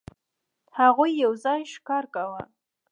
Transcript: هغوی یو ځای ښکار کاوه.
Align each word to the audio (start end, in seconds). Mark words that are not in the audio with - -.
هغوی 0.79 1.11
یو 1.23 1.31
ځای 1.43 1.61
ښکار 1.73 2.05
کاوه. 2.13 2.41